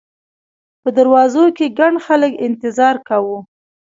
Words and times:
په 0.81 0.89
دروازو 0.97 1.43
کې 1.57 1.65
ګڼ 1.79 1.93
خلک 2.05 2.31
انتظار 2.47 2.95
کاوه. 3.07 3.37